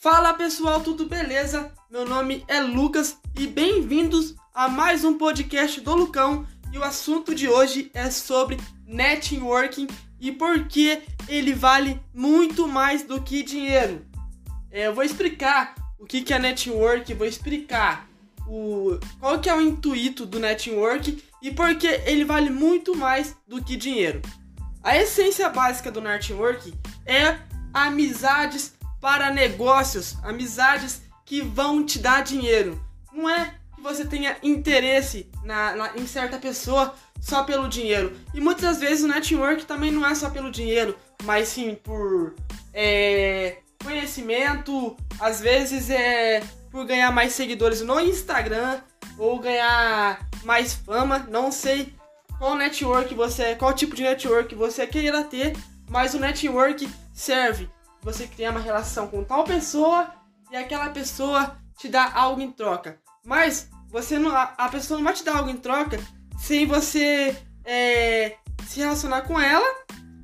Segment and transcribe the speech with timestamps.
[0.00, 1.72] Fala pessoal, tudo beleza?
[1.90, 6.46] Meu nome é Lucas e bem-vindos a mais um podcast do Lucão.
[6.72, 9.88] E o assunto de hoje é sobre networking
[10.20, 14.06] e por que ele vale muito mais do que dinheiro.
[14.70, 18.08] É, eu vou explicar o que, que é network, vou explicar
[18.46, 23.34] o, qual que é o intuito do network e por que ele vale muito mais
[23.48, 24.22] do que dinheiro.
[24.80, 26.72] A essência básica do network
[27.04, 27.36] é
[27.74, 32.82] amizades para negócios, amizades que vão te dar dinheiro.
[33.12, 38.16] Não é que você tenha interesse na, na, em certa pessoa só pelo dinheiro.
[38.34, 42.34] E muitas vezes o network também não é só pelo dinheiro, mas sim por
[42.72, 48.80] é, conhecimento, às vezes é por ganhar mais seguidores no Instagram
[49.18, 51.26] ou ganhar mais fama.
[51.30, 51.92] Não sei
[52.38, 55.56] qual network você, qual tipo de network você queira ter,
[55.88, 57.68] mas o network serve
[58.02, 60.12] você criar uma relação com tal pessoa
[60.50, 63.00] e aquela pessoa te dá algo em troca.
[63.24, 65.98] Mas você não, a pessoa não vai te dar algo em troca
[66.38, 69.66] sem você é, se relacionar com ela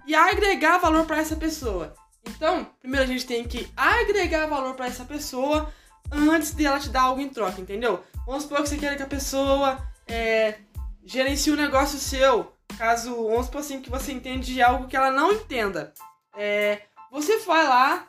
[0.07, 1.95] e agregar valor para essa pessoa.
[2.27, 5.73] Então, primeiro a gente tem que agregar valor para essa pessoa
[6.11, 8.03] antes de ela te dar algo em troca, entendeu?
[8.27, 10.59] Vamos supor que você quer que a pessoa é,
[11.05, 12.53] gerencie um negócio seu.
[12.79, 15.93] Caso, vamos supor assim, que você entende de algo que ela não entenda.
[16.37, 16.83] É,
[17.15, 18.09] você vai lá,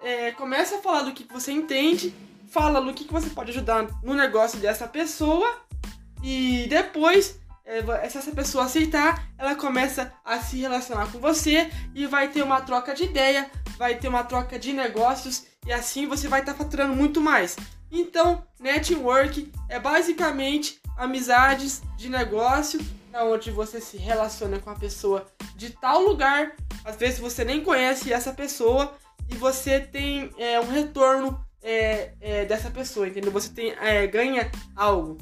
[0.00, 2.14] é, começa a falar do que você entende,
[2.52, 5.58] fala do que você pode ajudar no negócio dessa pessoa
[6.22, 12.06] e depois, é, se essa pessoa aceitar, ela começa a se relacionar com você e
[12.06, 16.28] vai ter uma troca de ideia, vai ter uma troca de negócios e assim você
[16.28, 17.56] vai estar tá faturando muito mais.
[17.90, 22.78] Então, network é basicamente amizades de negócio,
[23.22, 25.26] onde você se relaciona com a pessoa
[25.56, 28.94] de tal lugar às vezes você nem conhece essa pessoa
[29.28, 33.32] e você tem é, um retorno é, é, dessa pessoa, entendeu?
[33.32, 35.16] Você tem, é, ganha algo.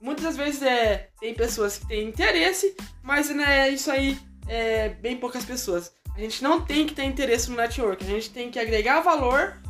[0.00, 5.16] Muitas das vezes é, tem pessoas que têm interesse, mas né, isso aí é bem
[5.16, 5.92] poucas pessoas.
[6.14, 9.60] A gente não tem que ter interesse no network, a gente tem que agregar valor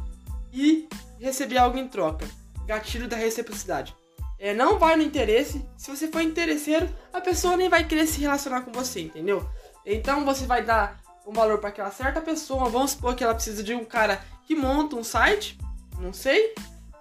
[0.53, 0.87] e
[1.19, 2.29] receber algo em troca.
[2.67, 3.97] Gatilho da reciprocidade.
[4.39, 5.69] É, não vai no interesse.
[5.77, 9.49] Se você for interesseiro, a pessoa nem vai querer se relacionar com você, entendeu?
[9.85, 12.69] Então você vai dar um valor para aquela certa pessoa.
[12.69, 15.59] Vamos supor que ela precisa de um cara que monta um site,
[15.99, 16.55] não sei.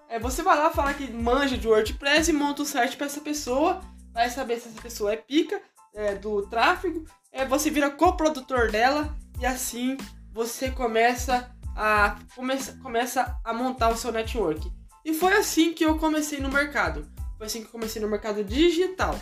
[0.09, 3.21] É, você vai lá falar que manja de WordPress e monta um site para essa
[3.21, 3.81] pessoa.
[4.13, 5.61] Vai saber se essa pessoa é pica
[5.93, 7.05] é, do tráfego.
[7.31, 9.97] É, você vira coprodutor dela e assim
[10.33, 14.71] você começa a começa, começa a montar o seu network.
[15.05, 17.07] E foi assim que eu comecei no mercado.
[17.37, 19.19] Foi assim que eu comecei no mercado digital.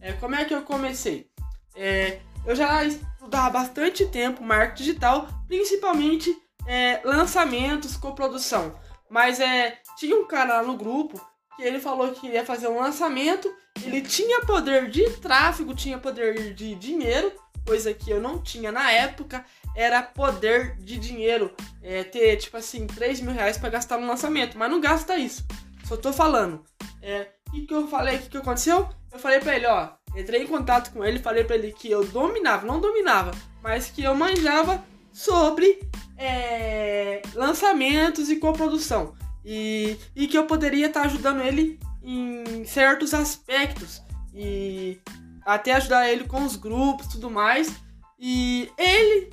[0.00, 1.28] É, como é que eu comecei?
[1.74, 8.78] É, eu já estudava bastante tempo marketing digital, principalmente é, lançamentos, coprodução.
[9.10, 11.20] Mas é, tinha um cara lá no grupo
[11.56, 13.52] que ele falou que ia fazer um lançamento,
[13.82, 17.32] ele tinha poder de tráfego, tinha poder de dinheiro,
[17.64, 19.44] coisa que eu não tinha na época,
[19.74, 24.58] era poder de dinheiro, é, ter tipo assim, 3 mil reais para gastar no lançamento,
[24.58, 25.44] mas não gasta isso,
[25.86, 26.64] só tô falando.
[27.00, 28.88] É, o que, eu falei, o que, que aconteceu?
[29.12, 32.02] Eu falei pra ele, ó, Entrei em contato com ele, falei para ele que eu
[32.06, 33.32] dominava, não dominava,
[33.62, 34.82] mas que eu manjava
[35.12, 35.78] sobre
[36.16, 39.14] é, lançamentos e coprodução.
[39.44, 44.02] E, e que eu poderia estar tá ajudando ele em certos aspectos.
[44.34, 44.98] E
[45.44, 47.70] até ajudar ele com os grupos tudo mais.
[48.18, 49.30] E ele,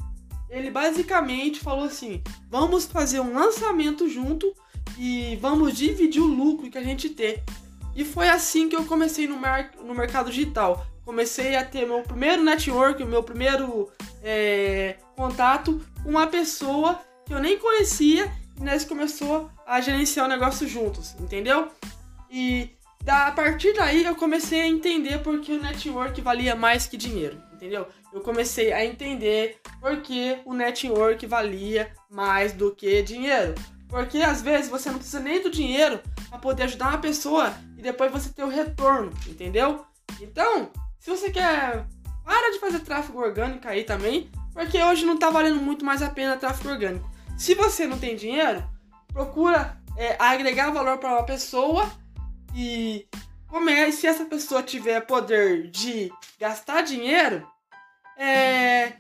[0.50, 4.54] ele basicamente falou assim: vamos fazer um lançamento junto
[4.98, 7.44] e vamos dividir o lucro que a gente ter.
[7.96, 10.86] E foi assim que eu comecei no, mer no mercado digital.
[11.06, 13.92] Comecei a ter meu primeiro network, meu primeiro
[14.24, 20.30] é, contato com uma pessoa que eu nem conhecia e nós começou a gerenciar o
[20.30, 21.68] negócio juntos, entendeu?
[22.32, 22.70] E
[23.04, 27.38] da, a partir daí eu comecei a entender porque o network valia mais que dinheiro,
[27.54, 27.88] entendeu?
[28.14, 33.56] Eu comecei a entender porque o network valia mais do que dinheiro.
[33.94, 37.82] Porque às vezes você não precisa nem do dinheiro para poder ajudar uma pessoa e
[37.84, 39.86] depois você ter o retorno, entendeu?
[40.20, 41.86] Então, se você quer,
[42.26, 46.10] para de fazer tráfego orgânico aí também, porque hoje não tá valendo muito mais a
[46.10, 47.08] pena tráfego orgânico.
[47.38, 48.68] Se você não tem dinheiro,
[49.10, 51.88] procura é, agregar valor para uma pessoa
[52.56, 53.08] e
[53.48, 54.00] comece.
[54.00, 57.48] Se essa pessoa tiver poder de gastar dinheiro,
[58.18, 58.94] é,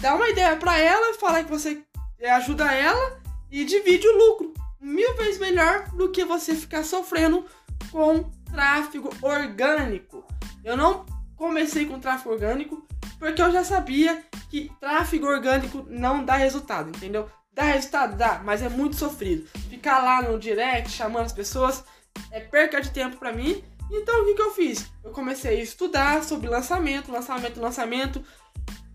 [0.00, 1.80] dá uma ideia para ela, fala que você
[2.20, 4.54] ajuda ela e divide o lucro.
[4.80, 7.44] Mil vezes melhor do que você ficar sofrendo
[7.90, 10.24] com tráfego orgânico.
[10.64, 11.06] Eu não
[11.36, 12.86] comecei com tráfego orgânico
[13.18, 17.28] porque eu já sabia que tráfego orgânico não dá resultado, entendeu?
[17.52, 18.16] Dá resultado?
[18.16, 19.48] Dá, mas é muito sofrido.
[19.70, 21.82] Ficar lá no direct chamando as pessoas
[22.30, 23.64] é perca de tempo para mim.
[23.90, 24.90] Então o que, que eu fiz?
[25.02, 28.22] Eu comecei a estudar sobre lançamento, lançamento, lançamento.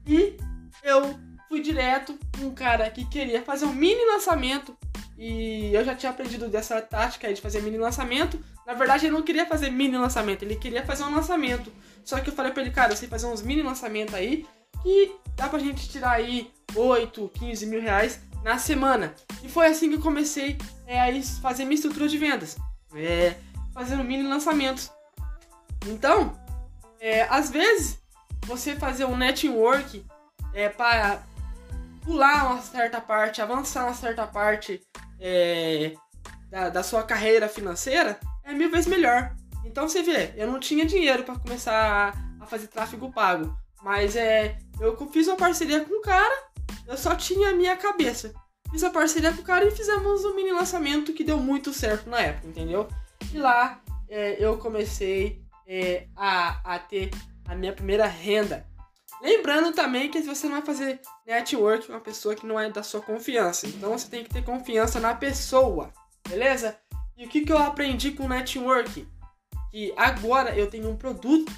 [0.05, 0.37] E
[0.83, 1.19] eu
[1.51, 4.73] fui direto um cara que queria fazer um mini lançamento.
[5.17, 8.41] E eu já tinha aprendido dessa tática aí de fazer mini lançamento.
[8.65, 11.69] Na verdade, ele não queria fazer mini lançamento, ele queria fazer um lançamento.
[12.05, 14.47] Só que eu falei pra ele, cara, sei fazer uns mini lançamentos aí
[14.81, 19.13] que dá pra gente tirar aí 8, 15 mil reais na semana.
[19.43, 20.57] E foi assim que eu comecei
[20.87, 22.55] é, a fazer minha estrutura de vendas.
[22.95, 23.35] É,
[23.73, 24.89] fazendo mini lançamentos.
[25.85, 26.33] Então,
[26.97, 27.99] é, às vezes,
[28.45, 30.05] você fazer um network
[30.53, 31.23] é, para
[32.01, 34.81] pular uma certa parte, avançar uma certa parte
[35.19, 35.93] é,
[36.49, 39.35] da, da sua carreira financeira, é mil vezes melhor.
[39.65, 44.15] Então você vê, eu não tinha dinheiro para começar a, a, fazer tráfego pago, mas
[44.15, 46.49] é, eu fiz uma parceria com o cara,
[46.87, 48.33] eu só tinha a minha cabeça.
[48.71, 52.09] Fiz a parceria com o cara e fizemos um mini lançamento que deu muito certo
[52.09, 52.87] na época, entendeu?
[53.33, 57.11] E lá é, eu comecei é, a, a ter
[57.47, 58.65] a minha primeira renda.
[59.21, 62.81] Lembrando também que você não vai fazer network com uma pessoa que não é da
[62.81, 65.93] sua confiança, então você tem que ter confiança na pessoa,
[66.27, 66.75] beleza?
[67.15, 69.07] E o que, que eu aprendi com network?
[69.69, 71.51] Que agora eu tenho um produto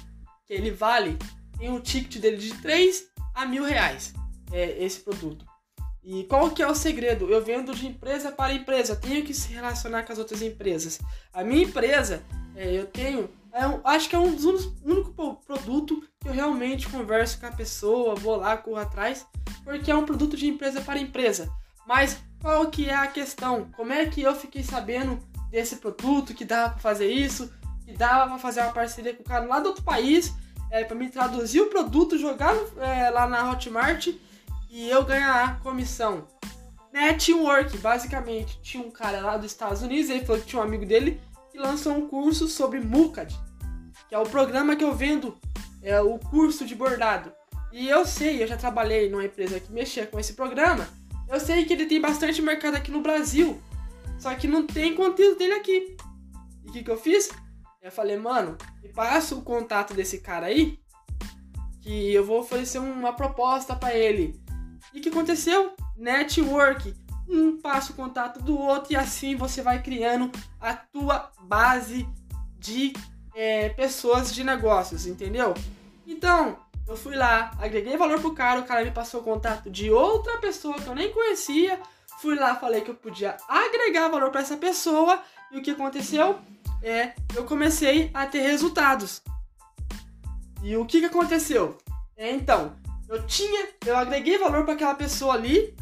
[0.46, 1.16] que ele vale,
[1.58, 4.12] tem um ticket dele de 3 a mil reais,
[4.52, 5.46] é, esse produto.
[6.02, 7.30] E qual que é o segredo?
[7.30, 11.00] Eu vendo de empresa para empresa, tenho que se relacionar com as outras empresas.
[11.32, 12.22] A minha empresa,
[12.54, 15.14] é, eu tenho, é acho que é um dos únicos
[15.46, 19.24] produtos que eu realmente converso com a pessoa, vou lá, corro atrás,
[19.62, 21.48] porque é um produto de empresa para empresa.
[21.86, 23.70] Mas qual que é a questão?
[23.76, 25.20] Como é que eu fiquei sabendo
[25.50, 27.48] desse produto, que dava para fazer isso,
[27.84, 30.34] que dava para fazer uma parceria com o cara lá do outro país,
[30.68, 34.08] é, para me traduzir o produto, jogar é, lá na Hotmart
[34.68, 36.26] e eu ganhar comissão.
[36.92, 40.84] Network, basicamente, tinha um cara lá dos Estados Unidos, ele falou que tinha um amigo
[40.84, 41.20] dele
[41.54, 43.32] que lançou um curso sobre Mucad,
[44.08, 45.38] que é o programa que eu vendo,
[45.80, 47.32] é o curso de bordado.
[47.72, 50.88] E eu sei, eu já trabalhei numa empresa que mexia com esse programa,
[51.28, 53.62] eu sei que ele tem bastante mercado aqui no Brasil,
[54.18, 55.96] só que não tem conteúdo dele aqui.
[56.64, 57.30] E o que, que eu fiz?
[57.80, 60.80] Eu falei, mano, me passa o contato desse cara aí,
[61.82, 64.42] que eu vou oferecer uma proposta para ele.
[64.92, 65.72] E o que aconteceu?
[65.96, 66.92] Network.
[67.28, 70.30] Um passa o contato do outro e assim você vai criando
[70.60, 72.08] a tua base
[72.58, 72.92] de
[73.34, 75.54] é, pessoas de negócios, entendeu?
[76.06, 79.90] Então, eu fui lá, agreguei valor pro cara, o cara me passou o contato de
[79.90, 81.80] outra pessoa que eu nem conhecia.
[82.20, 86.38] Fui lá, falei que eu podia agregar valor para essa pessoa e o que aconteceu?
[86.82, 89.22] É, eu comecei a ter resultados.
[90.62, 91.78] E o que, que aconteceu?
[92.16, 92.76] É, então,
[93.08, 95.74] eu tinha, eu agreguei valor para aquela pessoa ali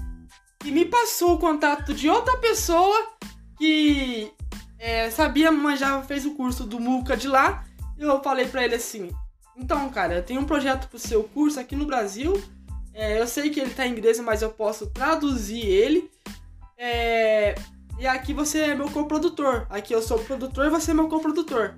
[0.65, 2.97] e me passou o contato de outra pessoa
[3.59, 4.33] que
[4.79, 7.65] é, sabia, manjava, fez o curso do Muca de lá.
[7.99, 9.11] Eu falei para ele assim:
[9.57, 12.43] então, cara, eu tenho um projeto pro seu curso aqui no Brasil.
[12.95, 16.11] É, eu sei que ele tá em inglês, mas eu posso traduzir ele.
[16.77, 17.55] É,
[17.99, 19.67] e aqui você é meu coprodutor.
[19.71, 21.75] Aqui eu sou o produtor e você é meu coprodutor.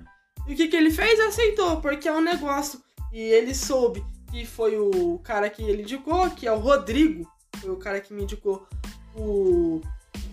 [0.47, 1.19] E o que, que ele fez?
[1.19, 2.81] Aceitou, porque é um negócio.
[3.11, 7.29] E ele soube que foi o cara que ele indicou, que é o Rodrigo,
[7.65, 8.67] foi o cara que me indicou
[9.15, 9.81] o,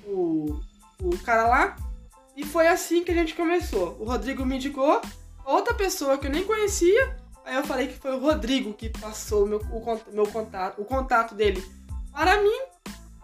[0.07, 0.61] o,
[1.01, 1.77] o cara lá.
[2.37, 3.97] E foi assim que a gente começou.
[3.99, 5.01] O Rodrigo me indicou,
[5.45, 7.17] outra pessoa que eu nem conhecia.
[7.45, 11.35] Aí eu falei que foi o Rodrigo que passou meu, o, meu contato, o contato
[11.35, 11.65] dele
[12.13, 12.61] para mim.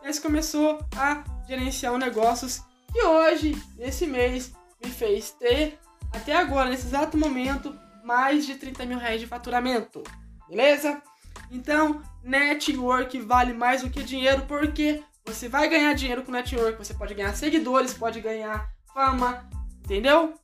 [0.03, 2.63] E aí começou a gerenciar um negócios
[2.93, 5.79] que hoje, nesse mês, me fez ter,
[6.13, 10.03] até agora, nesse exato momento, mais de 30 mil reais de faturamento.
[10.49, 11.03] Beleza?
[11.51, 16.95] Então, network vale mais do que dinheiro, porque você vai ganhar dinheiro com network, você
[16.95, 19.49] pode ganhar seguidores, pode ganhar fama,
[19.85, 20.35] entendeu?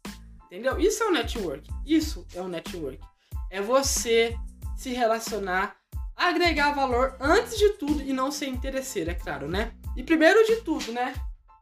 [0.47, 0.79] Entendeu?
[0.79, 1.69] Isso é o network.
[1.87, 3.01] Isso é o network.
[3.51, 4.37] É você
[4.77, 5.77] se relacionar,
[6.17, 9.73] agregar valor antes de tudo e não ser interesseiro, é claro, né?
[9.97, 11.15] E primeiro de tudo, né?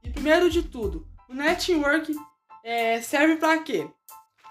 [0.03, 2.15] E primeiro de tudo, o network
[2.65, 3.89] é, serve para quê?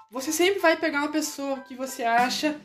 [0.10, 2.60] Você sempre vai pegar uma pessoa que você acha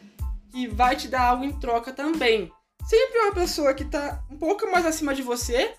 [0.56, 2.50] que vai te dar algo em troca também.
[2.86, 5.74] Sempre uma pessoa que tá um pouco mais acima de você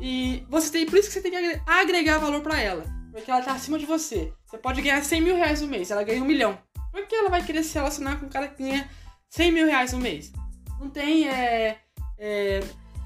[0.00, 2.86] e você tem, por isso que você tem que agregar valor para ela.
[3.12, 4.32] Porque ela tá acima de você.
[4.46, 6.58] Você pode ganhar 100 mil reais no mês, ela ganha um milhão.
[6.90, 8.88] Por que ela vai querer se relacionar com um cara que ganha
[9.28, 10.32] 100 mil reais no mês?
[10.80, 11.78] Não tem é,
[12.16, 12.60] é,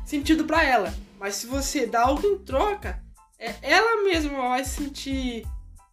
[0.05, 0.95] sentido para ela.
[1.19, 3.03] Mas se você dá algo em troca,
[3.41, 5.45] é, ela mesma vai se sentir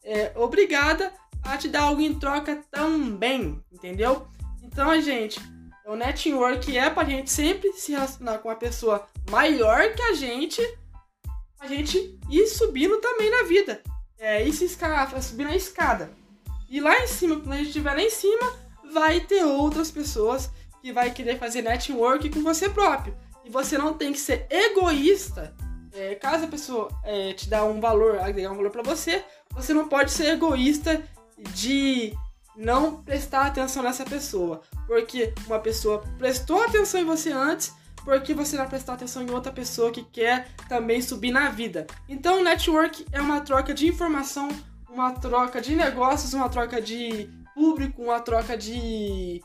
[0.03, 1.11] é, obrigada
[1.41, 4.27] a te dar algo em troca também, entendeu?
[4.71, 5.41] Então, gente,
[5.83, 10.61] o network é pra gente sempre se relacionar com uma pessoa maior que a gente
[11.59, 13.81] a gente ir subindo também na vida.
[14.17, 16.11] É, ir se escalar, subir na escada.
[16.69, 18.53] E lá em cima, quando a gente estiver lá em cima,
[18.93, 23.17] vai ter outras pessoas que vai querer fazer network com você próprio.
[23.43, 25.53] E você não tem que ser egoísta.
[25.91, 29.73] É, caso a pessoa é, te dá um valor, agregar um valor para você, você
[29.73, 31.03] não pode ser egoísta
[31.53, 32.13] de
[32.59, 34.61] não prestar atenção nessa pessoa.
[34.85, 37.73] Porque uma pessoa prestou atenção em você antes,
[38.03, 41.87] porque você vai prestar atenção em outra pessoa que quer também subir na vida.
[42.07, 44.49] Então, network é uma troca de informação,
[44.89, 49.41] uma troca de negócios, uma troca de público, uma troca de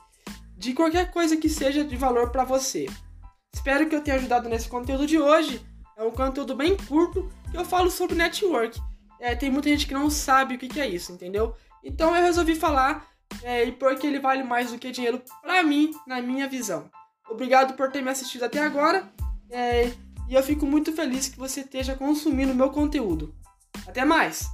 [0.57, 2.87] de qualquer coisa que seja de valor para você.
[3.53, 5.65] Espero que eu tenha ajudado nesse conteúdo de hoje.
[5.97, 8.81] É um conteúdo bem curto que eu falo sobre network.
[9.21, 11.55] É, tem muita gente que não sabe o que, que é isso, entendeu?
[11.83, 13.09] Então eu resolvi falar
[13.43, 16.91] é, porque ele vale mais do que dinheiro para mim, na minha visão.
[17.29, 19.11] Obrigado por ter me assistido até agora
[19.51, 19.93] é,
[20.29, 23.35] e eu fico muito feliz que você esteja consumindo meu conteúdo.
[23.87, 24.47] Até mais!